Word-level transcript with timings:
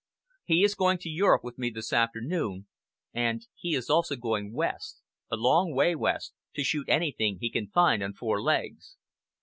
"He 0.45 0.63
is 0.63 0.73
going 0.73 0.97
to 1.01 1.09
Europe 1.09 1.43
with 1.43 1.59
me 1.59 1.69
this 1.69 1.93
afternoon 1.93 2.65
and 3.13 3.45
he 3.53 3.75
is 3.75 3.87
also 3.87 4.15
going 4.15 4.51
West, 4.51 4.99
a 5.29 5.35
long 5.35 5.75
way 5.75 5.93
west, 5.93 6.33
to 6.55 6.63
shoot 6.63 6.89
anything 6.89 7.37
he 7.39 7.51
can 7.51 7.67
find 7.69 8.01
on 8.01 8.13
four 8.15 8.41
legs." 8.41 8.97